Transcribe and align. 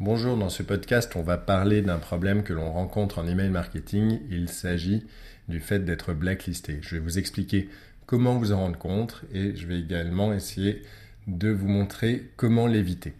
Bonjour, 0.00 0.36
dans 0.36 0.48
ce 0.48 0.64
podcast, 0.64 1.12
on 1.14 1.22
va 1.22 1.38
parler 1.38 1.80
d'un 1.80 1.98
problème 1.98 2.42
que 2.42 2.52
l'on 2.52 2.72
rencontre 2.72 3.20
en 3.20 3.28
email 3.28 3.48
marketing. 3.48 4.18
Il 4.28 4.48
s'agit 4.48 5.06
du 5.48 5.60
fait 5.60 5.84
d'être 5.84 6.12
blacklisté. 6.12 6.80
Je 6.82 6.96
vais 6.96 7.00
vous 7.00 7.16
expliquer 7.16 7.68
comment 8.04 8.36
vous 8.36 8.50
en 8.50 8.58
rendre 8.58 8.76
compte 8.76 9.22
et 9.32 9.54
je 9.54 9.68
vais 9.68 9.78
également 9.78 10.34
essayer 10.34 10.82
de 11.28 11.48
vous 11.48 11.68
montrer 11.68 12.28
comment 12.34 12.66
l'éviter. 12.66 13.14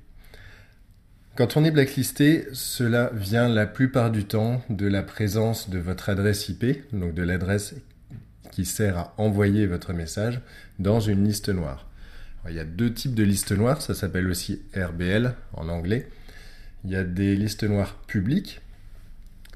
Quand 1.36 1.56
on 1.56 1.64
est 1.64 1.70
blacklisté, 1.70 2.48
cela 2.52 3.12
vient 3.14 3.48
la 3.48 3.66
plupart 3.66 4.10
du 4.10 4.24
temps 4.24 4.60
de 4.68 4.88
la 4.88 5.04
présence 5.04 5.70
de 5.70 5.78
votre 5.78 6.08
adresse 6.08 6.48
IP, 6.48 6.92
donc 6.92 7.14
de 7.14 7.22
l'adresse 7.22 7.76
qui 8.50 8.64
sert 8.64 8.98
à 8.98 9.14
envoyer 9.16 9.68
votre 9.68 9.92
message 9.92 10.40
dans 10.80 10.98
une 10.98 11.24
liste 11.24 11.50
noire. 11.50 11.88
il 12.48 12.56
y 12.56 12.60
a 12.60 12.64
deux 12.64 12.92
types 12.92 13.14
de 13.14 13.22
listes 13.22 13.52
noires, 13.52 13.80
ça 13.80 13.94
s'appelle 13.94 14.26
aussi 14.26 14.60
RBL 14.74 15.36
en 15.52 15.68
anglais. 15.68 16.08
Il 16.84 16.90
y 16.90 16.96
a 16.96 17.04
des 17.04 17.34
listes 17.36 17.64
noires 17.64 17.94
publiques. 18.06 18.60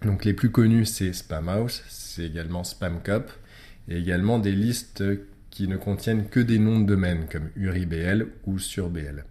Donc 0.03 0.25
les 0.25 0.33
plus 0.33 0.51
connus 0.51 0.87
c'est 0.87 1.13
Spamhaus, 1.13 1.83
c'est 1.89 2.25
également 2.25 2.65
Spamcop 2.65 3.31
et 3.89 3.99
également 3.99 4.39
des 4.39 4.53
listes 4.53 5.05
qui 5.51 5.67
ne 5.69 5.77
contiennent 5.77 6.29
que 6.29 6.41
des 6.41 6.59
noms 6.59 6.81
de 6.81 6.87
domaine 6.87 7.27
comme 7.31 7.51
URIBL 7.57 8.29
ou 8.47 8.59
SurBL. 8.59 9.25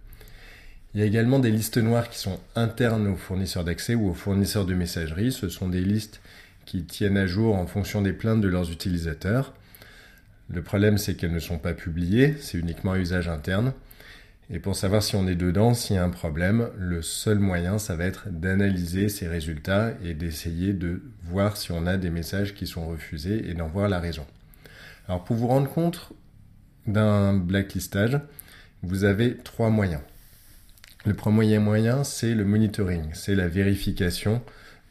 Il 0.94 1.00
y 1.00 1.02
a 1.02 1.06
également 1.06 1.38
des 1.38 1.50
listes 1.50 1.78
noires 1.78 2.08
qui 2.08 2.18
sont 2.18 2.40
internes 2.54 3.06
aux 3.06 3.16
fournisseurs 3.16 3.64
d'accès 3.64 3.94
ou 3.94 4.08
aux 4.08 4.14
fournisseurs 4.14 4.66
de 4.66 4.74
messagerie. 4.74 5.32
Ce 5.32 5.48
sont 5.48 5.68
des 5.68 5.82
listes 5.82 6.20
qui 6.64 6.84
tiennent 6.84 7.16
à 7.16 7.26
jour 7.26 7.56
en 7.56 7.66
fonction 7.66 8.02
des 8.02 8.12
plaintes 8.12 8.40
de 8.40 8.48
leurs 8.48 8.70
utilisateurs. 8.70 9.54
Le 10.50 10.62
problème, 10.62 10.98
c'est 10.98 11.14
qu'elles 11.14 11.32
ne 11.32 11.40
sont 11.40 11.58
pas 11.58 11.74
publiées, 11.74 12.36
c'est 12.40 12.58
uniquement 12.58 12.92
à 12.92 12.98
usage 12.98 13.28
interne. 13.28 13.72
Et 14.50 14.60
pour 14.60 14.76
savoir 14.76 15.02
si 15.02 15.14
on 15.14 15.26
est 15.26 15.34
dedans, 15.34 15.74
s'il 15.74 15.96
y 15.96 15.98
a 15.98 16.04
un 16.04 16.10
problème, 16.10 16.70
le 16.78 17.02
seul 17.02 17.38
moyen, 17.38 17.78
ça 17.78 17.96
va 17.96 18.04
être 18.04 18.30
d'analyser 18.30 19.10
ces 19.10 19.28
résultats 19.28 19.92
et 20.02 20.14
d'essayer 20.14 20.72
de 20.72 21.02
voir 21.24 21.58
si 21.58 21.70
on 21.70 21.86
a 21.86 21.98
des 21.98 22.08
messages 22.08 22.54
qui 22.54 22.66
sont 22.66 22.88
refusés 22.88 23.50
et 23.50 23.54
d'en 23.54 23.68
voir 23.68 23.88
la 23.88 24.00
raison. 24.00 24.26
Alors 25.06 25.22
pour 25.24 25.36
vous 25.36 25.48
rendre 25.48 25.70
compte 25.70 26.12
d'un 26.86 27.34
blacklistage, 27.34 28.18
vous 28.82 29.04
avez 29.04 29.36
trois 29.36 29.68
moyens. 29.68 30.00
Le 31.04 31.12
premier 31.12 31.58
moyen, 31.58 32.02
c'est 32.02 32.34
le 32.34 32.44
monitoring, 32.44 33.10
c'est 33.12 33.34
la 33.34 33.48
vérification 33.48 34.42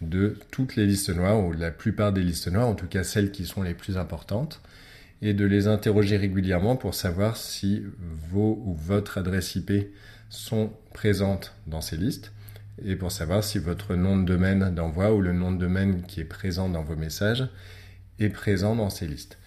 de 0.02 0.38
toutes 0.52 0.76
les 0.76 0.86
listes 0.86 1.10
noires, 1.10 1.44
ou 1.44 1.54
la 1.54 1.72
plupart 1.72 2.14
des 2.14 2.22
listes 2.22 2.52
noires, 2.52 2.68
en 2.68 2.76
tout 2.76 2.86
cas 2.86 3.04
celles 3.04 3.32
qui 3.32 3.48
sont 3.48 3.64
les 3.64 3.74
plus 3.74 3.98
importantes, 3.98 4.62
et 5.22 5.34
de 5.34 5.46
les 5.46 5.68
interroger 5.68 6.18
régulièrement 6.18 6.76
pour 6.76 6.94
savoir 6.94 7.38
si 7.38 7.84
vos 8.30 8.62
ou 8.66 8.74
votre 8.74 9.18
adresse 9.18 9.56
IP 9.56 9.72
sont 10.30 10.72
présentes 10.94 11.54
dans 11.66 11.82
ces 11.82 11.98
listes, 11.98 12.32
et 12.86 12.96
pour 12.96 13.12
savoir 13.12 13.44
si 13.44 13.58
votre 13.58 13.96
nom 13.96 14.18
de 14.18 14.24
domaine 14.24 14.74
d'envoi 14.74 15.14
ou 15.14 15.22
le 15.22 15.34
nom 15.34 15.52
de 15.52 15.58
domaine 15.58 16.04
qui 16.04 16.20
est 16.22 16.26
présent 16.26 16.70
dans 16.70 16.84
vos 16.84 16.96
messages 16.96 17.48
est 18.20 18.30
présent 18.30 18.76
dans 18.76 18.90
ces 18.90 19.08
listes. 19.08 19.38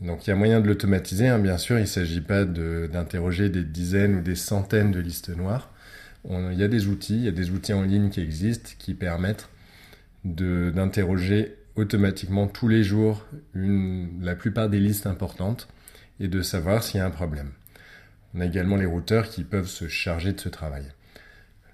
Donc 0.00 0.26
il 0.26 0.30
y 0.30 0.32
a 0.32 0.36
moyen 0.36 0.60
de 0.60 0.66
l'automatiser, 0.66 1.28
hein. 1.28 1.38
bien 1.38 1.58
sûr, 1.58 1.78
il 1.78 1.82
ne 1.82 1.86
s'agit 1.86 2.20
pas 2.20 2.44
d'interroger 2.44 3.48
des 3.48 3.62
dizaines 3.62 4.16
ou 4.16 4.20
des 4.22 4.34
centaines 4.34 4.90
de 4.90 4.98
listes 4.98 5.28
noires, 5.28 5.72
il 6.28 6.58
y 6.58 6.64
a 6.64 6.68
des 6.68 6.86
outils, 6.86 7.16
il 7.16 7.24
y 7.24 7.28
a 7.28 7.32
des 7.32 7.50
outils 7.50 7.74
en 7.74 7.82
ligne 7.82 8.08
qui 8.08 8.20
existent 8.20 8.70
qui 8.78 8.94
permettent 8.94 9.48
d'interroger 10.24 11.54
automatiquement 11.76 12.46
tous 12.46 12.68
les 12.68 12.84
jours 12.84 13.26
la 13.54 14.34
plupart 14.34 14.68
des 14.68 14.80
listes 14.80 15.06
importantes 15.06 15.68
et 16.20 16.28
de 16.28 16.42
savoir 16.42 16.82
s'il 16.82 16.98
y 16.98 17.00
a 17.00 17.06
un 17.06 17.10
problème. 17.10 17.50
On 18.34 18.40
a 18.40 18.46
également 18.46 18.76
les 18.76 18.86
routeurs 18.86 19.28
qui 19.28 19.44
peuvent 19.44 19.68
se 19.68 19.88
charger 19.88 20.32
de 20.32 20.40
ce 20.40 20.48
travail. 20.48 20.86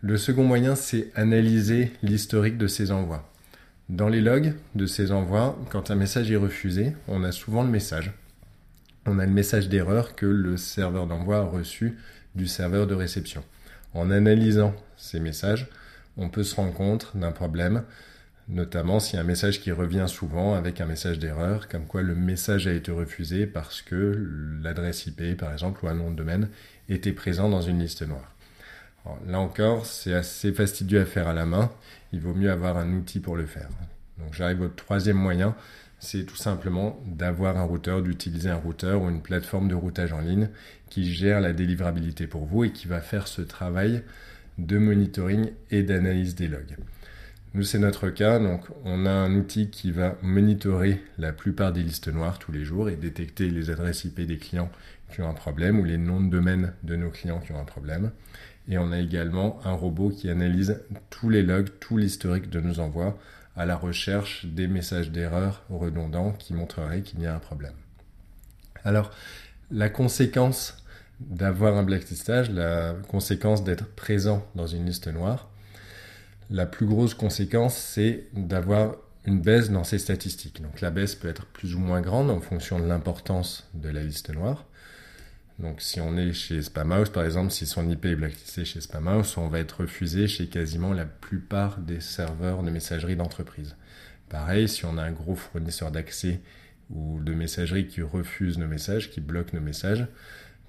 Le 0.03 0.17
second 0.17 0.45
moyen, 0.45 0.75
c'est 0.75 1.11
analyser 1.15 1.93
l'historique 2.03 2.57
de 2.57 2.67
ces 2.67 2.91
envois. 2.91 3.31
Dans 3.91 4.09
les 4.09 4.21
logs 4.21 4.55
de 4.75 4.87
ces 4.87 5.13
envois, 5.13 5.59
quand 5.71 5.91
un 5.91 5.95
message 5.95 6.31
est 6.31 6.37
refusé, 6.37 6.95
on 7.09 7.25
a 7.25 7.33
souvent 7.33 7.63
le 7.63 7.71
message. 7.71 8.13
On 9.05 9.19
a 9.19 9.27
le 9.27 9.33
message 9.33 9.69
d'erreur 9.69 10.15
que 10.15 10.27
le 10.27 10.57
serveur 10.57 11.07
d'envoi 11.07 11.39
a 11.39 11.43
reçu 11.43 11.99
du 12.35 12.47
serveur 12.47 12.87
de 12.87 12.95
réception. 12.95 13.43
En 13.93 14.11
analysant 14.11 14.75
ces 14.97 15.21
messages, 15.21 15.69
on 16.17 16.29
peut 16.29 16.45
se 16.45 16.55
rendre 16.55 16.73
compte 16.73 17.17
d'un 17.17 17.33
problème, 17.33 17.83
notamment 18.51 18.99
s'il 18.99 19.17
y 19.17 19.19
a 19.19 19.23
un 19.23 19.27
message 19.27 19.61
qui 19.61 19.71
revient 19.71 20.07
souvent 20.09 20.55
avec 20.55 20.81
un 20.81 20.87
message 20.87 21.19
d'erreur, 21.19 21.69
comme 21.69 21.87
quoi 21.87 22.03
le 22.03 22.15
message 22.15 22.67
a 22.67 22.73
été 22.73 22.91
refusé 22.91 23.47
parce 23.47 23.81
que 23.81 24.29
l'adresse 24.63 25.07
IP, 25.07 25.37
par 25.37 25.53
exemple, 25.53 25.85
ou 25.85 25.89
un 25.89 25.95
nom 25.95 26.11
de 26.11 26.17
domaine 26.17 26.49
était 26.89 27.13
présent 27.13 27.49
dans 27.49 27.63
une 27.63 27.79
liste 27.79 28.03
noire. 28.07 28.35
là 29.27 29.39
encore, 29.39 29.87
c'est 29.87 30.15
assez 30.15 30.53
fastidieux 30.53 31.01
à 31.01 31.07
faire 31.07 31.29
à 31.29 31.33
la 31.33 31.47
main. 31.47 31.71
Il 32.13 32.21
vaut 32.21 32.35
mieux 32.35 32.51
avoir 32.51 32.77
un 32.77 32.93
outil 32.93 33.21
pour 33.21 33.37
le 33.37 33.47
faire. 33.47 33.69
Donc 34.19 34.35
j'arrive 34.35 34.63
au 34.63 34.69
troisième 34.69 35.17
moyen, 35.17 35.55
c'est 36.01 36.25
tout 36.25 36.37
simplement 36.37 37.01
d'avoir 37.07 37.57
un 37.57 37.63
routeur, 37.63 38.03
d'utiliser 38.03 38.51
un 38.51 38.57
routeur 38.57 39.03
ou 39.03 39.09
une 39.09 39.23
plateforme 39.23 39.69
de 39.69 39.75
routage 39.75 40.13
en 40.13 40.21
ligne 40.21 40.49
qui 40.89 41.13
gère 41.13 41.41
la 41.41 41.53
délivrabilité 41.53 42.27
pour 42.27 42.47
vous 42.47 42.65
et 42.65 42.73
qui 42.73 42.89
va 42.89 43.01
faire 43.01 43.29
ce 43.29 43.43
travail 43.43 44.03
de 44.59 44.77
monitoring 44.77 45.53
et 45.71 45.83
d'analyse 45.83 46.35
des 46.35 46.49
logs. 46.49 46.77
Nous, 47.53 47.65
c'est 47.65 47.81
notre 47.81 48.11
cas, 48.11 48.39
donc 48.39 48.65
on 48.85 49.07
a 49.07 49.11
un 49.11 49.35
outil 49.35 49.71
qui 49.71 49.91
va 49.91 50.17
monitorer 50.23 51.03
la 51.19 51.33
plupart 51.33 51.73
des 51.73 51.83
listes 51.83 52.07
noires 52.07 52.39
tous 52.39 52.53
les 52.53 52.65
jours 52.65 52.89
et 52.89 52.95
détecter 52.95 53.51
les 53.51 53.71
adresses 53.71 54.05
IP 54.05 54.21
des 54.21 54.39
clients 54.39 54.71
qui 55.13 55.21
ont 55.21 55.29
un 55.29 55.35
problème 55.35 55.81
ou 55.81 55.85
les 55.85 55.99
noms 55.99 56.21
de 56.21 56.31
domaine 56.31 56.75
de 56.85 56.95
nos 56.95 57.11
clients 57.11 57.41
qui 57.41 57.51
ont 57.51 57.59
un 57.59 57.65
problème. 57.65 58.13
Et 58.69 58.79
on 58.79 58.93
a 58.93 59.01
également 59.01 59.59
un 59.65 59.73
robot 59.73 60.11
qui 60.11 60.31
analyse 60.31 60.81
tous 61.11 61.29
les 61.29 61.43
logs, 61.43 61.71
tout 61.81 61.97
l'historique 61.97 62.51
de 62.51 62.61
nos 62.61 62.79
envois 62.79 63.19
à 63.57 63.67
la 63.67 63.75
recherche 63.75 64.47
des 64.47 64.69
messages 64.69 65.11
d'erreur 65.11 65.65
redondants 65.71 66.31
qui 66.31 66.55
montreraient 66.55 67.03
qu'il 67.03 67.21
y 67.21 67.27
a 67.27 67.35
un 67.35 67.41
problème. 67.41 67.75
Alors, 68.85 69.11
la 69.73 69.89
conséquence 69.89 70.85
d'avoir 71.19 71.77
un 71.77 71.83
blacklistage, 71.83 72.49
la 72.51 72.95
conséquence 73.09 73.65
d'être 73.65 73.87
présent 73.87 74.47
dans 74.55 74.69
une 74.69 74.87
liste 74.87 75.09
noire, 75.09 75.50
la 76.51 76.67
plus 76.67 76.87
grosse 76.87 77.15
conséquence, 77.15 77.77
c'est 77.77 78.27
d'avoir 78.35 78.97
une 79.25 79.41
baisse 79.41 79.71
dans 79.71 79.85
ces 79.85 79.99
statistiques. 79.99 80.61
Donc 80.63 80.81
la 80.81 80.91
baisse 80.91 81.15
peut 81.15 81.29
être 81.29 81.47
plus 81.47 81.75
ou 81.75 81.79
moins 81.79 82.01
grande 82.01 82.31
en 82.31 82.41
fonction 82.41 82.81
de 82.81 82.87
l'importance 82.87 83.69
de 83.75 83.89
la 83.89 84.03
liste 84.03 84.31
noire. 84.31 84.67
Donc 85.59 85.83
si 85.83 86.01
on 86.01 86.17
est 86.17 86.33
chez 86.33 86.63
Spamhaus, 86.63 87.11
par 87.11 87.25
exemple, 87.25 87.51
si 87.51 87.67
son 87.67 87.89
IP 87.89 88.07
est 88.07 88.17
blacklisté 88.17 88.65
chez 88.65 88.81
Spamhaus, 88.81 89.37
on 89.37 89.49
va 89.49 89.59
être 89.59 89.83
refusé 89.83 90.27
chez 90.27 90.49
quasiment 90.49 90.93
la 90.93 91.05
plupart 91.05 91.79
des 91.79 92.01
serveurs 92.01 92.63
de 92.63 92.71
messagerie 92.71 93.17
d'entreprise. 93.17 93.77
Pareil, 94.31 94.69
si 94.69 94.87
on 94.87 94.97
a 94.97 95.03
un 95.03 95.13
gros 95.13 95.35
fournisseur 95.35 95.91
d'accès 95.91 96.41
ou 96.89 97.21
de 97.21 97.35
messagerie 97.35 97.87
qui 97.87 98.01
refuse 98.01 98.59
nos 98.59 98.67
messages, 98.67 99.11
qui 99.11 99.21
bloque 99.21 99.53
nos 99.53 99.61
messages, 99.61 100.07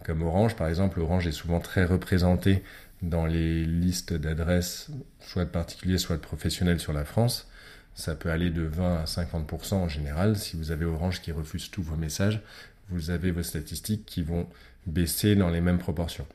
comme 0.03 0.23
Orange 0.23 0.55
par 0.55 0.67
exemple, 0.67 0.99
Orange 0.99 1.25
est 1.25 1.31
souvent 1.31 1.59
très 1.59 1.85
représenté 1.85 2.63
dans 3.01 3.25
les 3.25 3.65
listes 3.65 4.13
d'adresses, 4.13 4.89
soit 5.19 5.45
de 5.45 5.49
particuliers, 5.49 5.97
soit 5.97 6.17
de 6.17 6.21
professionnels 6.21 6.79
sur 6.79 6.93
la 6.93 7.05
France. 7.05 7.47
Ça 7.95 8.15
peut 8.15 8.29
aller 8.29 8.49
de 8.49 8.61
20 8.61 9.01
à 9.01 9.05
50% 9.05 9.73
en 9.73 9.89
général. 9.89 10.37
Si 10.37 10.55
vous 10.55 10.71
avez 10.71 10.85
Orange 10.85 11.21
qui 11.21 11.31
refuse 11.31 11.69
tous 11.71 11.83
vos 11.83 11.95
messages, 11.95 12.41
vous 12.89 13.09
avez 13.09 13.31
vos 13.31 13.43
statistiques 13.43 14.05
qui 14.05 14.21
vont 14.21 14.47
baisser 14.85 15.35
dans 15.35 15.49
les 15.49 15.61
mêmes 15.61 15.77
proportions, 15.77 16.25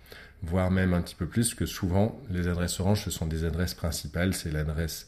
voire 0.42 0.70
même 0.70 0.94
un 0.94 1.02
petit 1.02 1.14
peu 1.14 1.26
plus, 1.26 1.54
que 1.54 1.66
souvent 1.66 2.20
les 2.30 2.48
adresses 2.48 2.80
Orange, 2.80 3.04
ce 3.04 3.10
sont 3.10 3.26
des 3.26 3.44
adresses 3.44 3.74
principales, 3.74 4.34
c'est 4.34 4.50
l'adresse, 4.50 5.06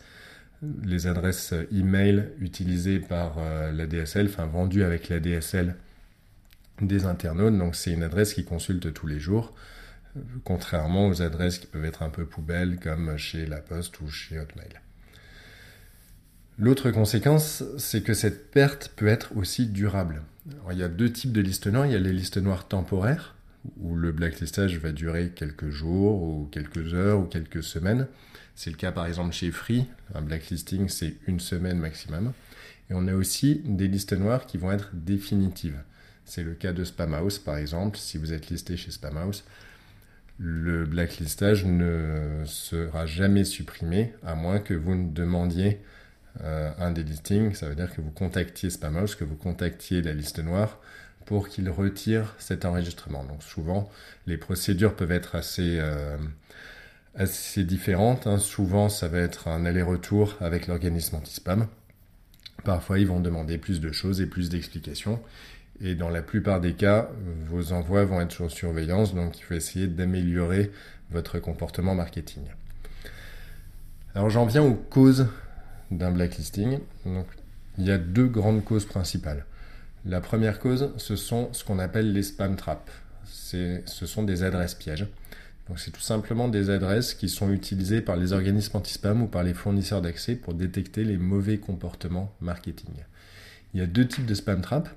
les 0.84 1.06
adresses 1.06 1.54
email 1.72 2.30
utilisées 2.40 2.98
par 2.98 3.36
euh, 3.38 3.72
la 3.72 3.86
DSL, 3.86 4.26
enfin 4.26 4.46
vendues 4.46 4.82
avec 4.82 5.08
la 5.08 5.20
DSL 5.20 5.76
des 6.80 7.04
internautes, 7.04 7.56
donc 7.56 7.75
c'est 7.75 7.92
une 7.92 8.02
adresse 8.02 8.34
qu'ils 8.34 8.44
consultent 8.44 8.92
tous 8.92 9.06
les 9.06 9.20
jours, 9.20 9.54
contrairement 10.44 11.08
aux 11.08 11.22
adresses 11.22 11.58
qui 11.58 11.66
peuvent 11.66 11.84
être 11.84 12.02
un 12.02 12.10
peu 12.10 12.26
poubelles 12.26 12.78
comme 12.80 13.16
chez 13.16 13.46
La 13.46 13.60
Poste 13.60 14.00
ou 14.00 14.08
chez 14.08 14.38
Hotmail. 14.38 14.81
L'autre 16.58 16.90
conséquence, 16.90 17.62
c'est 17.78 18.02
que 18.02 18.14
cette 18.14 18.50
perte 18.50 18.93
peut 18.96 19.06
être 19.06 19.37
aussi 19.37 19.66
durable 19.66 20.22
il 20.70 20.78
y 20.78 20.82
a 20.82 20.88
deux 20.88 21.10
types 21.12 21.32
de 21.32 21.40
listes 21.40 21.66
noires. 21.66 21.87
Il 21.87 21.93
y 21.93 21.96
a 21.96 21.99
les 21.99 22.12
listes 22.12 22.38
noires 22.38 22.69
temporaires, 22.69 23.34
où 23.81 23.96
le 23.96 24.12
blacklistage 24.12 24.78
va 24.78 24.93
durer 24.93 25.31
quelques 25.34 25.70
jours, 25.70 26.22
ou 26.22 26.49
quelques 26.50 26.94
heures, 26.94 27.20
ou 27.20 27.25
quelques 27.25 27.62
semaines. 27.62 28.06
C'est 28.54 28.70
le 28.70 28.76
cas 28.76 28.93
par 28.93 29.06
exemple 29.06 29.32
chez 29.32 29.50
Free. 29.50 29.87
Un 30.14 30.22
blacklisting, 30.22 30.88
c'est 30.88 31.16
une 31.26 31.40
semaine 31.40 31.78
maximum. 31.78 32.32
Et 32.90 32.94
on 32.94 33.06
a 33.06 33.14
aussi 33.14 33.62
des 33.64 33.88
listes 33.88 34.14
noires 34.14 34.46
qui 34.46 34.58
vont 34.58 34.72
être 34.72 34.90
définitives. 34.94 35.78
C'est 36.25 36.43
le 36.43 36.54
cas 36.54 36.72
de 36.72 36.84
Spamhaus 36.84 37.38
par 37.44 37.56
exemple. 37.56 37.99
Si 37.99 38.19
vous 38.19 38.32
êtes 38.32 38.49
listé 38.49 38.76
chez 38.76 38.90
Spamhaus, 38.90 39.44
le 40.38 40.85
blacklistage 40.85 41.64
ne 41.64 42.43
sera 42.44 43.06
jamais 43.06 43.44
supprimé 43.44 44.14
à 44.25 44.35
moins 44.35 44.61
que 44.61 44.75
vous 44.75 44.94
ne 44.94 45.11
demandiez 45.11 45.81
euh, 46.43 46.70
un 46.79 46.93
des 46.93 47.02
listings, 47.02 47.55
ça 47.55 47.69
veut 47.69 47.75
dire 47.75 47.93
que 47.93 48.00
vous 48.00 48.12
contactiez 48.12 48.70
Spamhaus, 48.70 49.17
que 49.17 49.25
vous 49.25 49.35
contactiez 49.35 50.02
la 50.02 50.12
liste 50.12 50.38
noire 50.38 50.79
pour 51.26 51.49
qu'il 51.49 51.69
retire 51.69 52.35
cet 52.38 52.64
enregistrement. 52.64 53.25
Donc 53.25 53.43
souvent, 53.43 53.90
les 54.26 54.38
procédures 54.38 54.94
peuvent 54.94 55.12
être 55.12 55.35
assez, 55.35 55.79
euh, 55.81 56.17
différentes. 57.56 58.26
Hein. 58.29 58.38
Souvent, 58.38 58.88
ça 58.88 59.08
va 59.08 59.19
être 59.19 59.49
un 59.49 59.67
aller-retour 59.67 60.37
avec 60.40 60.69
l'organisme 60.69 61.17
anti-spam. 61.17 61.67
Parfois, 62.64 62.99
ils 62.99 63.06
vont 63.06 63.20
demander 63.20 63.58
plus 63.58 63.81
de 63.81 63.90
choses 63.90 64.20
et 64.20 64.26
plus 64.26 64.49
d'explications. 64.49 65.20
Et 65.80 65.94
dans 65.94 66.10
la 66.10 66.22
plupart 66.22 66.60
des 66.60 66.75
cas, 66.75 67.08
vos 67.48 67.72
envois 67.72 68.04
vont 68.04 68.20
être 68.20 68.32
sur 68.32 68.50
surveillance, 68.50 69.14
donc 69.14 69.38
il 69.38 69.42
faut 69.42 69.54
essayer 69.54 69.86
d'améliorer 69.86 70.72
votre 71.10 71.38
comportement 71.38 71.94
marketing. 71.94 72.42
Alors 74.14 74.30
j'en 74.30 74.46
viens 74.46 74.62
aux 74.62 74.75
causes 74.75 75.28
d'un 75.90 76.10
blacklisting. 76.10 76.80
Donc, 77.06 77.26
il 77.78 77.86
y 77.86 77.90
a 77.90 77.98
deux 77.98 78.26
grandes 78.26 78.64
causes 78.64 78.84
principales. 78.84 79.44
La 80.04 80.20
première 80.20 80.58
cause, 80.58 80.92
ce 80.96 81.16
sont 81.16 81.52
ce 81.52 81.64
qu'on 81.64 81.78
appelle 81.78 82.12
les 82.12 82.22
spam 82.22 82.56
traps. 82.56 82.90
Ce 83.25 84.06
sont 84.06 84.22
des 84.22 84.42
adresses 84.42 84.75
pièges. 84.75 85.06
Donc 85.69 85.78
c'est 85.78 85.90
tout 85.90 86.00
simplement 86.00 86.48
des 86.48 86.70
adresses 86.70 87.14
qui 87.14 87.28
sont 87.28 87.52
utilisées 87.52 88.00
par 88.00 88.16
les 88.16 88.32
organismes 88.32 88.78
anti-spam 88.78 89.22
ou 89.22 89.26
par 89.26 89.42
les 89.42 89.54
fournisseurs 89.54 90.00
d'accès 90.00 90.34
pour 90.34 90.54
détecter 90.54 91.04
les 91.04 91.19
mauvais 91.19 91.58
comportements 91.58 92.32
marketing. 92.40 92.94
Il 93.75 93.80
y 93.80 93.82
a 93.82 93.86
deux 93.86 94.08
types 94.08 94.26
de 94.26 94.34
spam 94.34 94.62
traps. 94.62 94.90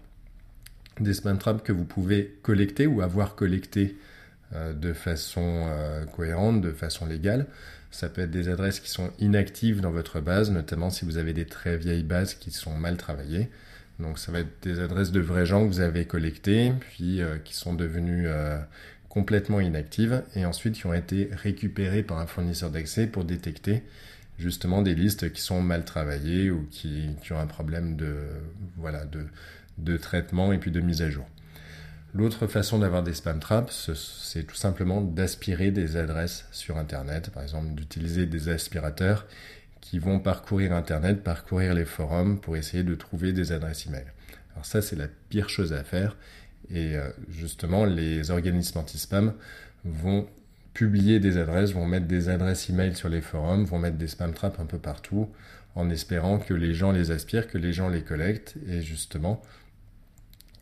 Des 1.00 1.14
spam 1.14 1.38
traps 1.38 1.64
que 1.64 1.72
vous 1.72 1.86
pouvez 1.86 2.38
collecter 2.42 2.86
ou 2.86 3.02
avoir 3.02 3.36
collecté 3.36 3.98
euh, 4.54 4.74
de 4.74 4.92
façon 4.94 5.66
euh, 5.68 6.06
cohérente, 6.06 6.62
de 6.62 6.72
façon 6.72 7.06
légale. 7.06 7.48
Ça 7.92 8.10
peut 8.10 8.22
être 8.22 8.32
des 8.32 8.50
adresses 8.50 8.80
qui 8.80 8.90
sont 8.90 9.12
inactives 9.20 9.82
dans 9.82 9.92
votre 9.92 10.20
base, 10.20 10.52
notamment 10.52 10.90
si 10.90 11.06
vous 11.06 11.18
avez 11.18 11.34
des 11.34 11.46
très 11.46 11.78
vieilles 11.78 12.04
bases 12.04 12.34
qui 12.34 12.52
sont 12.52 12.76
mal 12.76 12.98
travaillées. 12.98 13.50
Donc 14.00 14.20
ça 14.20 14.32
va 14.32 14.40
être 14.40 14.62
des 14.62 14.80
adresses 14.80 15.12
de 15.12 15.20
vrais 15.20 15.46
gens 15.46 15.64
que 15.64 15.68
vous 15.72 15.80
avez 15.80 16.06
collectées, 16.06 16.74
puis 16.80 17.22
euh, 17.22 17.38
qui 17.38 17.54
sont 17.54 17.74
devenues 17.74 18.28
complètement 19.08 19.60
inactives 19.60 20.24
et 20.36 20.46
ensuite 20.46 20.76
qui 20.76 20.86
ont 20.86 20.94
été 20.94 21.30
récupérées 21.34 22.04
par 22.04 22.20
un 22.20 22.28
fournisseur 22.28 22.72
d'accès 22.72 23.08
pour 23.08 23.26
détecter 23.26 23.84
justement 24.40 24.82
des 24.82 24.96
listes 24.96 25.32
qui 25.32 25.42
sont 25.42 25.62
mal 25.62 25.86
travaillées 25.86 26.50
ou 26.50 26.68
qui, 26.72 27.10
ont 27.30 27.40
un 27.40 27.48
problème 27.48 27.96
de, 27.96 28.16
voilà, 28.78 29.06
de, 29.06 29.26
de 29.78 29.98
traitement 29.98 30.54
et 30.54 30.58
puis 30.58 30.72
de 30.72 30.80
mise 30.80 31.02
à 31.02 31.10
jour. 31.10 31.26
L'autre 32.14 32.48
façon 32.48 32.80
d'avoir 32.80 33.04
des 33.04 33.14
spam 33.14 33.40
traps, 33.40 33.92
c'est 33.94 34.44
tout 34.44 34.56
simplement 34.56 35.00
d'aspirer 35.02 35.72
des 35.72 35.96
adresses 35.96 36.46
sur 36.52 36.78
Internet, 36.78 37.30
par 37.30 37.42
exemple 37.42 37.74
d'utiliser 37.74 38.26
des 38.26 38.50
aspirateurs 38.50 39.26
qui 39.80 39.98
vont 39.98 40.20
parcourir 40.20 40.74
Internet, 40.74 41.24
parcourir 41.24 41.74
les 41.74 41.86
forums 41.86 42.40
pour 42.40 42.58
essayer 42.58 42.84
de 42.84 42.96
trouver 42.96 43.32
des 43.32 43.54
adresses 43.54 43.88
email. 43.88 44.06
Alors 44.54 44.66
ça, 44.66 44.82
c'est 44.82 44.98
la 44.98 45.08
pire 45.30 45.48
chose 45.48 45.72
à 45.72 45.84
faire 45.84 46.18
et 46.70 46.96
euh, 46.96 47.10
justement, 47.30 47.86
les 47.86 48.32
organismes 48.32 48.80
anti-spam 48.80 49.34
vont 49.84 50.28
publier 50.74 51.20
des 51.20 51.38
adresses, 51.38 51.72
vont 51.74 51.86
mettre 51.86 52.08
des 52.08 52.30
adresses 52.30 52.70
email 52.70 52.96
sur 52.96 53.10
les 53.10 53.22
forums, 53.22 53.66
vont 53.66 53.80
mettre 53.80 53.98
des 53.98 54.08
spam 54.08 54.34
traps 54.34 54.60
un 54.60 54.66
peu 54.66 54.78
partout, 54.78 55.30
en 55.76 55.90
espérant 55.90 56.38
que 56.40 56.54
les 56.54 56.74
gens 56.74 56.92
les 56.92 57.12
aspirent, 57.12 57.48
que 57.48 57.58
les 57.58 57.74
gens 57.74 57.90
les 57.90 58.02
collectent, 58.02 58.56
et 58.68 58.82
justement 58.82 59.42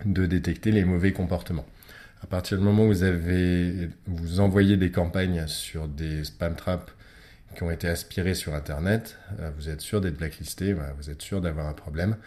de 0.05 0.25
détecter 0.25 0.71
les 0.71 0.85
mauvais 0.85 1.11
comportements. 1.11 1.65
À 2.21 2.27
partir 2.27 2.57
du 2.57 2.63
moment 2.63 2.83
où 2.83 2.87
vous 2.87 3.03
avez, 3.03 3.89
vous 4.05 4.39
envoyez 4.39 4.77
des 4.77 4.91
campagnes 4.91 5.47
sur 5.47 5.87
des 5.87 6.23
spam 6.25 6.55
traps 6.55 6.91
qui 7.55 7.63
ont 7.63 7.71
été 7.71 7.87
aspirés 7.87 8.35
sur 8.35 8.53
Internet, 8.53 9.17
euh, 9.39 9.49
vous 9.57 9.69
êtes 9.69 9.81
sûr 9.81 10.01
d'être 10.01 10.17
blacklisté, 10.17 10.73
vous 10.73 11.09
êtes 11.09 11.21
sûr 11.21 11.41
d'avoir 11.41 11.67
un 11.67 11.73
problème. 11.73 12.17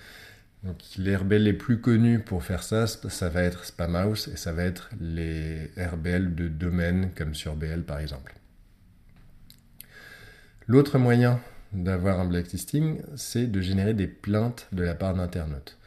Donc 0.64 0.76
les 0.96 1.16
RBL 1.16 1.42
les 1.42 1.52
plus 1.52 1.80
connus 1.80 2.20
pour 2.20 2.44
faire 2.44 2.62
ça, 2.62 2.86
ça 2.86 3.28
va 3.28 3.42
être 3.42 3.64
Spamhaus 3.64 4.28
et 4.32 4.36
ça 4.36 4.52
va 4.52 4.62
être 4.62 4.90
les 5.00 5.70
RBL 5.76 6.34
de 6.34 6.48
domaine 6.48 7.10
comme 7.16 7.34
sur 7.34 7.56
BL 7.56 7.82
par 7.82 7.98
exemple. 7.98 8.34
L'autre 10.68 10.98
moyen 10.98 11.40
d'avoir 11.72 12.20
un 12.20 12.26
blacklisting, 12.26 13.00
c'est 13.16 13.46
de 13.46 13.60
générer 13.60 13.94
des 13.94 14.06
plaintes 14.06 14.68
de 14.72 14.82
la 14.82 14.94
part 14.94 15.14
d'internautes. 15.14 15.78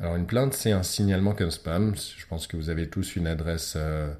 Alors 0.00 0.16
une 0.16 0.26
plainte, 0.26 0.54
c'est 0.54 0.72
un 0.72 0.82
signalement 0.82 1.34
comme 1.34 1.50
spam. 1.50 1.94
Je 1.96 2.26
pense 2.26 2.46
que 2.46 2.56
vous 2.56 2.70
avez 2.70 2.88
tous 2.88 3.16
une 3.16 3.26
adresse 3.26 3.74
euh, 3.76 4.12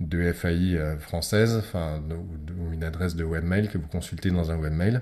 de 0.00 0.32
FAI 0.32 0.76
euh, 0.76 0.98
française, 0.98 1.62
ou 1.74 2.72
une 2.72 2.84
adresse 2.84 3.16
de 3.16 3.24
webmail 3.24 3.68
que 3.68 3.78
vous 3.78 3.88
consultez 3.88 4.30
dans 4.30 4.50
un 4.50 4.56
webmail. 4.56 5.00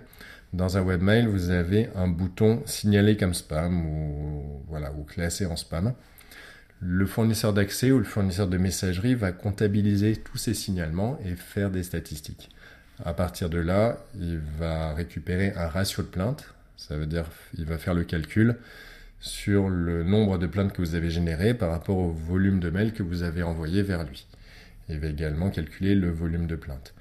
Dans 0.53 0.77
un 0.77 0.83
webmail, 0.83 1.27
vous 1.27 1.51
avez 1.51 1.91
un 1.95 2.09
bouton 2.09 2.63
signaler 2.65 3.17
comme 3.17 3.35
spam 3.35 3.87
ou, 3.87 4.63
voilà, 4.69 4.93
ou 4.93 5.03
classé 5.03 5.47
en 5.47 5.57
spam. 5.57 5.95
Le 6.81 7.07
fournisseur 7.07 7.53
d'accès 7.53 7.91
ou 7.91 7.99
le 7.99 8.05
fournisseur 8.05 8.47
de 8.47 8.57
messagerie 8.57 9.15
va 9.15 9.33
comptabiliser 9.33 10.17
tous 10.17 10.39
ces 10.39 10.55
signalements 10.55 11.19
et 11.25 11.35
faire 11.35 11.71
des 11.71 11.83
statistiques. 11.83 12.51
À 13.03 13.13
partir 13.13 13.51
de 13.51 13.59
là, 13.59 13.99
il 14.19 14.39
va 14.59 14.95
récupérer 14.95 15.53
un 15.57 15.69
ratio 15.69 16.03
de 16.03 16.09
plaintes. 16.09 16.55
Ça 16.77 16.97
veut 16.97 17.07
dire 17.07 17.25
il 17.57 17.65
va 17.65 17.79
faire 17.79 17.95
le 17.95 18.05
calcul 18.05 18.57
sur 19.21 19.71
le 19.71 20.05
nombre 20.05 20.39
de 20.39 20.47
plaintes 20.47 20.73
que 20.73 20.83
vous 20.83 20.95
avez 20.95 21.11
générées 21.11 21.55
par 21.55 21.71
rapport 21.71 21.97
au 21.97 22.11
volume 22.11 22.61
de 22.61 22.71
mails 22.71 22.93
que 22.93 23.03
vous 23.03 23.23
avez 23.23 23.43
envoyé 23.43 23.83
vers 23.83 24.05
lui. 24.05 24.27
Il 24.89 25.01
va 25.01 25.09
également 25.09 25.51
calculer 25.51 25.95
le 25.95 26.11
volume 26.11 26.47
de 26.47 26.57
plaintes. 26.57 26.95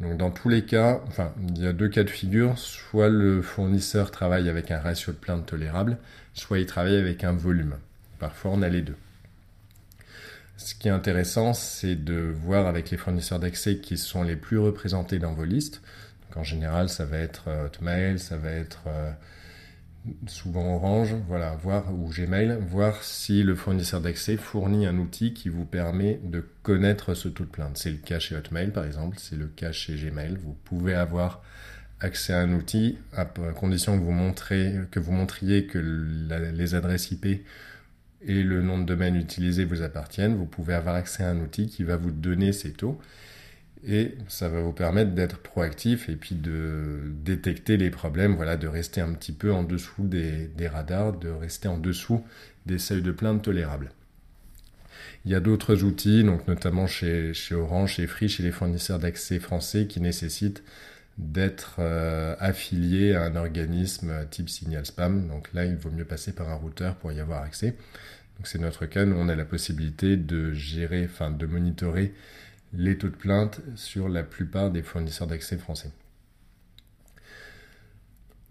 Donc 0.00 0.16
dans 0.16 0.30
tous 0.30 0.48
les 0.48 0.64
cas, 0.64 1.00
enfin, 1.06 1.32
il 1.54 1.62
y 1.62 1.66
a 1.66 1.72
deux 1.72 1.88
cas 1.88 2.02
de 2.02 2.10
figure. 2.10 2.58
Soit 2.58 3.08
le 3.08 3.40
fournisseur 3.42 4.10
travaille 4.10 4.48
avec 4.48 4.70
un 4.70 4.80
ratio 4.80 5.12
de 5.12 5.18
plainte 5.18 5.46
tolérable, 5.46 5.98
soit 6.34 6.58
il 6.58 6.66
travaille 6.66 6.96
avec 6.96 7.22
un 7.22 7.32
volume. 7.32 7.76
Parfois, 8.18 8.50
on 8.52 8.62
a 8.62 8.68
les 8.68 8.82
deux. 8.82 8.96
Ce 10.56 10.74
qui 10.74 10.88
est 10.88 10.92
intéressant, 10.92 11.54
c'est 11.54 11.96
de 11.96 12.34
voir 12.44 12.66
avec 12.66 12.90
les 12.90 12.96
fournisseurs 12.96 13.40
d'accès 13.40 13.78
qui 13.78 13.98
sont 13.98 14.22
les 14.22 14.36
plus 14.36 14.58
représentés 14.58 15.18
dans 15.18 15.32
vos 15.32 15.44
listes. 15.44 15.82
Donc 16.22 16.36
en 16.36 16.44
général, 16.44 16.88
ça 16.88 17.04
va 17.04 17.18
être 17.18 17.48
euh, 17.48 17.66
Hotmail, 17.66 18.18
ça 18.18 18.36
va 18.36 18.50
être 18.50 18.84
euh, 18.86 19.10
souvent 20.26 20.76
Orange, 20.76 21.14
voilà, 21.28 21.54
voir 21.56 21.92
ou 21.92 22.08
Gmail, 22.08 22.58
voir 22.60 23.02
si 23.02 23.42
le 23.42 23.54
fournisseur 23.54 24.00
d'accès 24.00 24.36
fournit 24.36 24.86
un 24.86 24.98
outil 24.98 25.32
qui 25.32 25.48
vous 25.48 25.64
permet 25.64 26.20
de 26.22 26.46
connaître 26.62 27.14
ce 27.14 27.28
taux 27.28 27.44
de 27.44 27.50
plainte. 27.50 27.76
C'est 27.76 27.90
le 27.90 27.98
cas 27.98 28.18
chez 28.18 28.36
Hotmail 28.36 28.70
par 28.70 28.84
exemple, 28.84 29.16
c'est 29.20 29.36
le 29.36 29.46
cas 29.46 29.72
chez 29.72 29.94
Gmail. 29.94 30.36
Vous 30.42 30.56
pouvez 30.64 30.94
avoir 30.94 31.42
accès 32.00 32.32
à 32.32 32.40
un 32.40 32.52
outil 32.52 32.98
à 33.16 33.24
condition 33.24 33.98
que 33.98 34.04
vous, 34.04 34.12
montrez, 34.12 34.74
que 34.90 34.98
vous 34.98 35.12
montriez 35.12 35.66
que 35.66 35.78
les 35.78 36.74
adresses 36.74 37.10
IP 37.12 37.44
et 38.26 38.42
le 38.42 38.62
nom 38.62 38.78
de 38.78 38.84
domaine 38.84 39.16
utilisé 39.16 39.64
vous 39.64 39.82
appartiennent. 39.82 40.36
Vous 40.36 40.46
pouvez 40.46 40.74
avoir 40.74 40.94
accès 40.94 41.22
à 41.22 41.30
un 41.30 41.40
outil 41.40 41.66
qui 41.66 41.84
va 41.84 41.96
vous 41.96 42.10
donner 42.10 42.52
ces 42.52 42.72
taux 42.72 43.00
et 43.86 44.14
ça 44.28 44.48
va 44.48 44.60
vous 44.60 44.72
permettre 44.72 45.12
d'être 45.12 45.38
proactif 45.38 46.08
et 46.08 46.14
puis 46.14 46.36
de 46.36 47.00
détecter 47.24 47.76
les 47.76 47.90
problèmes, 47.90 48.36
voilà, 48.36 48.56
de 48.56 48.68
rester 48.68 49.00
un 49.00 49.12
petit 49.12 49.32
peu 49.32 49.52
en 49.52 49.64
dessous 49.64 50.06
des, 50.06 50.68
radars, 50.68 51.12
de 51.14 51.28
rester 51.28 51.68
en 51.68 51.78
dessous 51.78 52.24
des 52.66 52.78
seuils 52.78 53.02
de 53.02 53.10
plainte 53.10 53.42
tolérables. 53.42 53.90
Il 55.24 55.32
y 55.32 55.34
a 55.34 55.40
d'autres 55.40 55.82
outils, 55.82 56.22
donc 56.22 56.46
notamment 56.46 56.86
chez, 56.86 57.32
Orange, 57.52 57.94
chez 57.94 58.06
Free, 58.06 58.28
chez 58.28 58.42
les 58.44 58.52
fournisseurs 58.52 58.98
d'accès 59.00 59.40
français 59.40 59.86
qui 59.86 60.00
nécessitent 60.00 60.62
d'être 61.18 61.76
euh, 61.80 62.34
affilié 62.38 63.14
à 63.14 63.24
un 63.24 63.36
organisme 63.36 64.12
type 64.30 64.48
Signal 64.48 64.86
Spam. 64.86 65.28
Donc 65.28 65.52
là, 65.52 65.64
il 65.64 65.76
vaut 65.76 65.90
mieux 65.90 66.04
passer 66.04 66.32
par 66.32 66.48
un 66.48 66.54
routeur 66.54 66.96
pour 66.96 67.12
y 67.12 67.20
avoir 67.20 67.42
accès. 67.42 67.76
Donc 68.36 68.46
c'est 68.46 68.58
notre 68.58 68.86
cas, 68.86 69.04
nous 69.04 69.16
on 69.16 69.28
a 69.28 69.36
la 69.36 69.44
possibilité 69.44 70.16
de 70.16 70.52
gérer, 70.52 71.04
enfin 71.04 71.30
de 71.30 71.46
monitorer 71.46 72.14
les 72.72 72.96
taux 72.96 73.08
de 73.08 73.16
plainte 73.16 73.60
sur 73.76 74.08
la 74.08 74.22
plupart 74.22 74.70
des 74.70 74.82
fournisseurs 74.82 75.26
d'accès 75.26 75.58
français. 75.58 75.90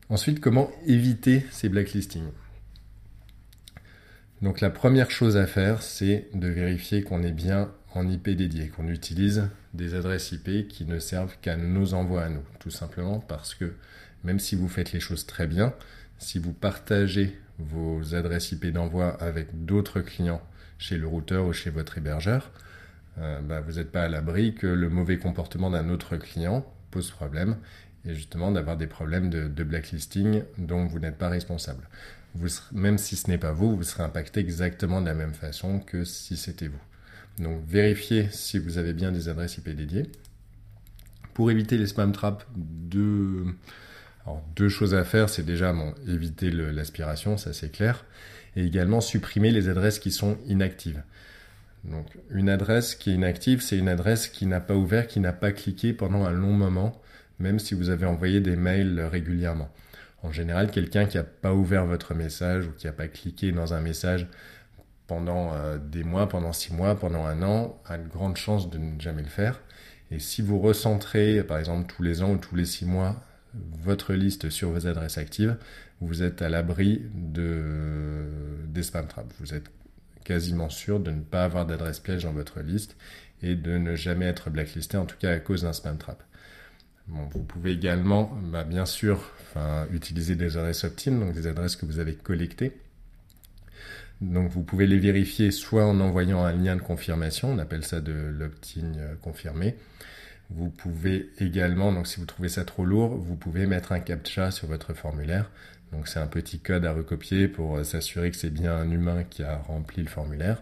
Ensuite, 0.10 0.42
comment 0.42 0.70
éviter 0.86 1.46
ces 1.52 1.70
blacklistings 1.70 2.32
Donc 4.42 4.62
la 4.62 4.70
première 4.70 5.10
chose 5.10 5.38
à 5.38 5.48
faire, 5.48 5.82
c'est 5.82 6.28
de 6.34 6.48
vérifier 6.48 7.02
qu'on 7.02 7.24
est 7.24 7.32
bien 7.32 7.72
en 7.94 8.08
IP 8.08 8.30
dédié, 8.30 8.68
qu'on 8.70 8.88
utilise 8.88 9.48
des 9.74 9.96
adresses 9.96 10.32
IP 10.32 10.68
qui 10.68 10.86
ne 10.86 11.00
servent 11.00 11.36
qu'à 11.42 11.56
nos 11.56 11.94
envois 11.94 12.24
à 12.24 12.30
nous, 12.30 12.44
tout 12.60 12.70
simplement 12.70 13.20
parce 13.20 13.56
que 13.56 13.74
même 14.24 14.40
si 14.40 14.56
vous 14.56 14.68
faites 14.68 14.92
les 14.92 15.00
choses 15.00 15.26
très 15.26 15.48
bien, 15.48 15.74
si 16.22 16.40
vous 16.40 16.54
partagez 16.54 17.38
vos 17.58 18.16
adresses 18.16 18.52
IP 18.52 18.68
d'envoi 18.68 19.22
avec 19.22 19.66
d'autres 19.66 20.02
clients 20.02 20.42
chez 20.78 20.98
le 20.98 21.08
routeur 21.08 21.46
ou 21.46 21.54
chez 21.54 21.70
votre 21.70 21.98
hébergeur, 21.98 22.52
euh, 23.18 23.42
bah, 23.42 23.60
vous 23.62 23.74
n'êtes 23.74 23.92
pas 23.92 24.04
à 24.04 24.08
l'abri 24.08 24.56
que 24.56 24.68
le 24.68 24.90
mauvais 24.90 25.18
comportement 25.18 25.70
d'un 25.70 25.90
autre 25.90 26.18
client 26.18 26.66
pose 26.92 27.12
problème 27.12 27.58
et 28.06 28.14
justement 28.16 28.52
d'avoir 28.52 28.78
des 28.78 28.88
problèmes 28.88 29.30
de, 29.30 29.64
blacklisting 29.64 30.44
dont 30.58 30.86
vous 30.86 31.00
n'êtes 31.00 31.18
pas 31.18 31.30
responsable. 31.30 31.88
même 32.72 32.98
si 32.98 33.16
ce 33.16 33.30
n'est 33.30 33.38
pas 33.38 33.52
vous, 33.52 33.76
vous 33.76 33.84
serez 33.84 34.04
impacté 34.04 34.40
exactement 34.40 35.02
de 35.02 35.08
la 35.08 35.14
même 35.14 35.34
façon 35.34 35.80
que 35.80 36.04
si 36.04 36.38
c'était 36.38 36.68
vous. 36.68 36.82
Donc 37.44 37.62
vérifiez 37.68 38.30
si 38.32 38.60
vous 38.60 38.78
avez 38.78 38.94
bien 38.94 39.12
des 39.12 39.28
adresses 39.28 39.58
IP 39.58 39.70
dédiées. 39.70 40.12
Pour 41.34 41.50
éviter 41.50 41.78
les 41.78 41.88
spam 41.88 42.12
traps, 42.12 42.46
deux, 42.56 43.46
deux 44.56 44.70
choses 44.70 44.94
à 44.94 45.04
faire, 45.04 45.30
c'est 45.30 45.46
déjà 45.46 45.74
éviter 46.08 46.52
l'aspiration, 46.52 47.38
ça 47.38 47.54
c'est 47.54 47.72
clair, 47.72 48.06
et 48.56 48.64
également 48.64 49.02
supprimer 49.02 49.52
les 49.52 49.70
adresses 49.70 50.00
qui 50.00 50.12
sont 50.12 50.38
inactives. 50.48 51.02
Donc 51.84 52.06
une 52.30 52.50
adresse 52.50 52.96
qui 52.96 53.12
est 53.12 53.16
inactive, 53.16 53.62
c'est 53.62 53.78
une 53.78 53.90
adresse 53.90 54.28
qui 54.28 54.46
n'a 54.46 54.60
pas 54.60 54.76
ouvert, 54.76 55.08
qui 55.08 55.20
n'a 55.20 55.34
pas 55.34 55.52
cliqué 55.52 55.94
pendant 55.94 56.26
un 56.26 56.32
long 56.32 56.54
moment, 56.54 57.02
même 57.40 57.60
si 57.60 57.74
vous 57.74 57.90
avez 57.90 58.06
envoyé 58.06 58.40
des 58.40 58.56
mails 58.56 59.02
régulièrement. 59.02 59.70
En 60.24 60.32
général, 60.32 60.70
quelqu'un 60.70 61.06
qui 61.06 61.18
n'a 61.18 61.24
pas 61.24 61.54
ouvert 61.54 61.86
votre 61.86 62.14
message 62.14 62.68
ou 62.68 62.72
qui 62.72 62.86
n'a 62.86 62.94
pas 62.94 63.08
cliqué 63.08 63.52
dans 63.52 63.74
un 63.74 63.82
message 63.82 64.28
pendant 65.08 65.54
euh, 65.54 65.80
des 65.80 66.04
mois, 66.04 66.30
pendant 66.30 66.54
six 66.54 66.74
mois, 66.74 66.98
pendant 66.98 67.26
un 67.26 67.42
an, 67.42 67.82
a 67.86 67.96
une 67.96 68.08
grande 68.08 68.38
chance 68.38 68.70
de 68.70 68.78
ne 68.78 69.00
jamais 69.00 69.24
le 69.24 69.28
faire. 69.28 69.60
Et 70.12 70.20
si 70.20 70.44
vous 70.44 70.60
recentrez, 70.60 71.44
par 71.44 71.58
exemple, 71.58 71.92
tous 71.92 72.04
les 72.04 72.22
ans 72.22 72.34
ou 72.34 72.38
tous 72.38 72.56
les 72.56 72.66
six 72.66 72.86
mois, 72.86 73.24
votre 73.54 74.14
liste 74.14 74.50
sur 74.50 74.70
vos 74.72 74.88
adresses 74.88 75.18
actives, 75.18 75.58
vous 76.00 76.24
êtes 76.24 76.42
à 76.42 76.50
l'abri 76.50 77.02
de, 77.14 78.26
des 78.68 78.84
spam 78.84 79.08
traps. 79.08 79.34
Vous 79.40 79.54
êtes 79.54 79.70
quasiment 80.24 80.70
sûr 80.70 81.00
de 81.00 81.12
ne 81.12 81.22
pas 81.22 81.44
avoir 81.44 81.66
d'adresse 81.66 82.00
piège 82.00 82.24
dans 82.24 82.32
votre 82.32 82.62
liste 82.62 82.96
et 83.42 83.56
de 83.56 83.78
ne 83.78 83.96
jamais 83.96 84.26
être 84.26 84.50
blacklisté, 84.50 84.98
en 84.98 85.06
tout 85.06 85.18
cas 85.18 85.32
à 85.32 85.40
cause 85.40 85.64
d'un 85.64 85.74
spam 85.74 85.98
trap. 85.98 86.24
vous 87.08 87.44
pouvez 87.44 87.72
également, 87.72 88.32
bah, 88.52 88.64
bien 88.64 88.86
sûr, 88.86 89.32
utiliser 89.92 90.36
des 90.36 90.58
adresses 90.58 90.84
opt-in, 90.84 91.14
donc 91.14 91.34
des 91.34 91.48
adresses 91.48 91.76
que 91.76 91.86
vous 91.86 92.00
avez 92.00 92.16
collectées. 92.16 92.74
Donc 94.22 94.52
vous 94.52 94.62
pouvez 94.62 94.86
les 94.86 95.00
vérifier 95.00 95.50
soit 95.50 95.86
en 95.86 96.00
envoyant 96.00 96.44
un 96.44 96.54
lien 96.54 96.76
de 96.76 96.82
confirmation, 96.82 97.52
on 97.52 97.58
appelle 97.58 97.84
ça 97.84 98.02
de 98.02 98.14
l'opt-in 98.14 98.94
euh, 98.98 99.16
confirmé. 99.16 99.76
Vous 100.54 100.70
pouvez 100.70 101.30
également, 101.40 101.94
donc 101.94 102.08
si 102.08 102.20
vous 102.20 102.26
trouvez 102.26 102.50
ça 102.50 102.66
trop 102.66 102.84
lourd, 102.84 103.16
vous 103.16 103.36
pouvez 103.36 103.68
mettre 103.68 103.94
un 103.94 104.00
captcha 104.00 104.52
sur 104.52 104.68
votre 104.68 104.94
formulaire. 104.94 105.50
Donc 105.92 106.08
c'est 106.08 106.20
un 106.20 106.28
petit 106.28 106.60
code 106.60 106.86
à 106.86 106.94
recopier 106.94 107.48
pour 107.48 107.78
euh, 107.78 107.84
s'assurer 107.84 108.32
que 108.32 108.38
c'est 108.38 108.50
bien 108.50 108.76
un 108.76 108.90
humain 108.90 109.24
qui 109.24 109.44
a 109.44 109.58
rempli 109.58 110.04
le 110.04 110.10
formulaire. 110.10 110.62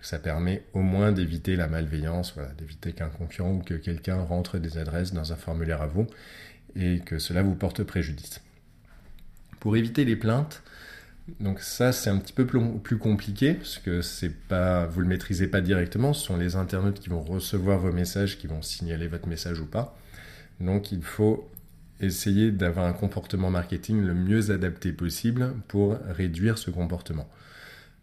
ça 0.00 0.18
permet 0.18 0.62
au 0.72 0.80
moins 0.80 1.12
d'éviter 1.12 1.56
la 1.56 1.66
malveillance, 1.66 2.34
d'éviter 2.56 2.92
qu'un 2.92 3.08
concurrent 3.08 3.52
ou 3.52 3.62
que 3.62 3.74
quelqu'un 3.74 4.20
rentre 4.20 4.58
des 4.58 4.78
adresses 4.78 5.12
dans 5.12 5.32
un 5.32 5.36
formulaire 5.36 5.82
à 5.82 5.86
vous 5.86 6.06
et 6.76 7.00
que 7.00 7.18
cela 7.18 7.42
vous 7.42 7.54
porte 7.54 7.82
préjudice. 7.82 8.40
Pour 9.60 9.76
éviter 9.76 10.04
les 10.04 10.16
plaintes, 10.16 10.62
donc 11.40 11.60
ça 11.60 11.92
c'est 11.92 12.10
un 12.10 12.18
petit 12.18 12.32
peu 12.32 12.46
plus 12.46 12.98
compliqué 12.98 13.54
parce 13.54 13.78
que 13.78 14.02
c'est 14.02 14.34
pas 14.34 14.86
vous 14.86 15.00
le 15.00 15.06
maîtrisez 15.06 15.46
pas 15.46 15.60
directement, 15.60 16.12
ce 16.12 16.24
sont 16.24 16.36
les 16.36 16.56
internautes 16.56 17.00
qui 17.00 17.08
vont 17.08 17.22
recevoir 17.22 17.78
vos 17.78 17.92
messages 17.92 18.38
qui 18.38 18.46
vont 18.46 18.62
signaler 18.62 19.08
votre 19.08 19.28
message 19.28 19.60
ou 19.60 19.66
pas. 19.66 19.96
Donc 20.60 20.92
il 20.92 21.02
faut 21.02 21.48
essayer 22.00 22.50
d'avoir 22.52 22.86
un 22.86 22.92
comportement 22.92 23.50
marketing 23.50 24.02
le 24.04 24.14
mieux 24.14 24.50
adapté 24.50 24.92
possible 24.92 25.54
pour 25.68 25.98
réduire 26.08 26.58
ce 26.58 26.70
comportement. 26.70 27.28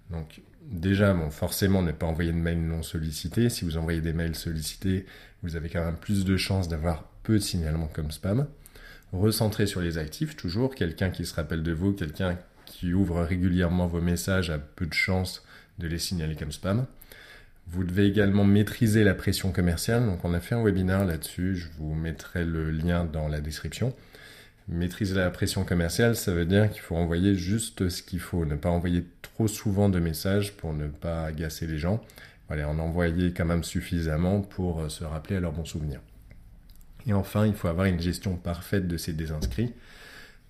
Donc 0.10 0.42
déjà, 0.70 1.14
bon, 1.14 1.30
forcément, 1.30 1.82
ne 1.82 1.92
pas 1.92 2.06
envoyer 2.06 2.32
de 2.32 2.38
mails 2.38 2.66
non 2.66 2.84
sollicités. 2.84 3.50
Si 3.50 3.66
vous 3.66 3.78
envoyez 3.78 4.02
des 4.02 4.14
mails 4.14 4.36
sollicités, 4.36 5.06
vous 5.44 5.56
avez 5.56 5.70
quand 5.70 5.84
même 5.84 5.98
plus 5.98 6.26
de 6.26 6.38
chances 6.38 6.68
d'avoir 6.68 7.04
peu 7.24 7.34
de 7.34 7.40
signalements 7.40 7.90
comme 7.92 8.12
spam. 8.12 8.48
Recentrer 9.12 9.66
sur 9.66 9.82
les 9.82 9.98
actifs, 9.98 10.36
toujours. 10.36 10.76
Quelqu'un 10.76 11.10
qui 11.10 11.26
se 11.26 11.34
rappelle 11.34 11.64
de 11.64 11.72
vous, 11.72 11.94
quelqu'un 11.94 12.38
qui 12.66 12.94
ouvre 12.94 13.22
régulièrement 13.22 13.88
vos 13.88 14.02
messages 14.02 14.50
a 14.50 14.58
peu 14.58 14.86
de 14.86 14.94
chances 14.94 15.44
de 15.80 15.88
les 15.88 16.00
signaler 16.00 16.36
comme 16.36 16.52
spam. 16.52 16.86
Vous 17.68 17.84
devez 17.84 18.06
également 18.06 18.44
maîtriser 18.44 19.04
la 19.04 19.16
pression 19.16 19.52
commerciale. 19.52 20.06
Donc, 20.06 20.24
on 20.24 20.34
a 20.34 20.40
fait 20.40 20.56
un 20.56 20.64
webinaire 20.64 21.06
là-dessus. 21.06 21.56
Je 21.56 21.68
vous 21.78 21.96
mettrai 21.96 22.46
le 22.46 22.70
lien 22.70 23.06
dans 23.06 23.28
la 23.28 23.42
description. 23.42 23.94
Maîtriser 24.68 25.16
la 25.16 25.30
pression 25.30 25.64
commerciale, 25.64 26.16
ça 26.16 26.34
veut 26.34 26.46
dire 26.46 26.72
qu'il 26.72 26.82
faut 26.82 26.96
envoyer 26.96 27.36
juste 27.36 27.90
ce 27.90 28.02
qu'il 28.02 28.20
faut. 28.20 28.46
Ne 28.46 28.56
pas 28.56 28.70
envoyer 28.70 29.06
trop 29.22 29.48
souvent 29.48 29.90
de 29.90 30.00
messages 30.00 30.54
pour 30.54 30.74
ne 30.74 30.88
pas 30.88 31.26
agacer 31.26 31.68
les 31.68 31.78
gens. 31.78 32.04
En 32.50 32.80
envoyer 32.80 33.34
quand 33.34 33.46
même 33.46 33.64
suffisamment 33.64 34.42
pour 34.42 34.82
euh, 34.82 34.90
se 34.90 35.04
rappeler 35.04 35.38
à 35.38 35.40
leur 35.40 35.52
bon 35.52 35.66
souvenir. 35.66 36.00
Et 37.08 37.14
enfin, 37.14 37.48
il 37.48 37.54
faut 37.54 37.68
avoir 37.68 37.88
une 37.88 38.00
gestion 38.00 38.36
parfaite 38.36 38.88
de 38.88 38.98
ces 38.98 39.14
désinscrits. 39.14 39.74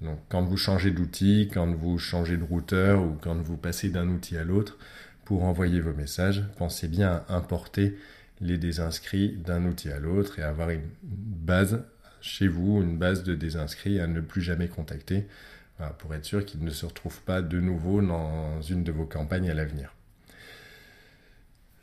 Donc, 0.01 0.19
quand 0.29 0.43
vous 0.43 0.57
changez 0.57 0.91
d'outil, 0.91 1.49
quand 1.53 1.73
vous 1.73 1.97
changez 1.97 2.37
de 2.37 2.43
routeur 2.43 3.01
ou 3.01 3.17
quand 3.21 3.35
vous 3.35 3.57
passez 3.57 3.89
d'un 3.89 4.09
outil 4.09 4.37
à 4.37 4.43
l'autre, 4.43 4.77
pour 5.23 5.43
envoyer 5.43 5.79
vos 5.79 5.93
messages, 5.93 6.43
pensez 6.57 6.87
bien 6.87 7.23
à 7.27 7.35
importer 7.35 7.97
les 8.41 8.57
désinscrits 8.57 9.31
d'un 9.37 9.65
outil 9.65 9.89
à 9.89 9.99
l'autre 9.99 10.39
et 10.39 10.43
avoir 10.43 10.69
une 10.69 10.87
base 11.03 11.83
chez 12.21 12.47
vous, 12.47 12.81
une 12.81 12.97
base 12.97 13.23
de 13.23 13.33
désinscrits 13.35 13.99
à 13.99 14.07
ne 14.07 14.19
plus 14.19 14.41
jamais 14.41 14.67
contacter 14.67 15.25
pour 15.97 16.13
être 16.13 16.25
sûr 16.25 16.45
qu'ils 16.45 16.63
ne 16.63 16.69
se 16.69 16.85
retrouvent 16.85 17.21
pas 17.21 17.41
de 17.41 17.59
nouveau 17.59 18.01
dans 18.01 18.61
une 18.61 18.83
de 18.83 18.91
vos 18.91 19.05
campagnes 19.05 19.49
à 19.49 19.53
l'avenir. 19.53 19.93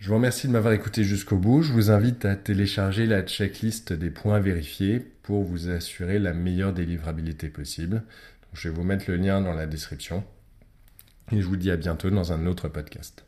Je 0.03 0.09
vous 0.09 0.17
remercie 0.17 0.49
de 0.49 0.53
m'avoir 0.53 0.75
écouté 0.75 1.05
jusqu'au 1.05 1.37
bout. 1.37 1.63
Je 1.63 1.73
vous 1.73 1.93
invite 1.93 2.25
à 2.25 2.35
télécharger 2.35 3.07
la 3.07 3.23
checklist 3.23 3.93
des 3.93 4.11
points 4.11 4.41
vérifiés 4.41 4.99
pour 4.99 5.45
vous 5.45 5.69
assurer 5.69 6.19
la 6.19 6.33
meilleure 6.33 6.73
délivrabilité 6.73 7.49
possible. 7.49 8.03
je 8.53 8.69
vais 8.69 8.75
vous 8.75 8.83
mettre 8.83 9.05
le 9.07 9.17
lien 9.17 9.41
dans 9.41 9.55
la 9.55 9.67
description. 9.67 10.25
Et 11.31 11.41
je 11.41 11.47
vous 11.47 11.55
dis 11.55 11.71
à 11.71 11.77
bientôt 11.77 12.11
dans 12.11 12.33
un 12.33 12.47
autre 12.47 12.67
podcast. 12.67 13.25